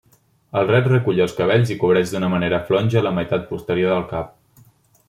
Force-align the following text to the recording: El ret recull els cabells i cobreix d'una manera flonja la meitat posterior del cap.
El 0.61 0.69
ret 0.69 0.87
recull 0.91 1.21
els 1.25 1.35
cabells 1.41 1.75
i 1.75 1.77
cobreix 1.83 2.15
d'una 2.15 2.33
manera 2.35 2.61
flonja 2.71 3.05
la 3.11 3.13
meitat 3.21 3.47
posterior 3.53 3.97
del 3.97 4.09
cap. 4.17 4.67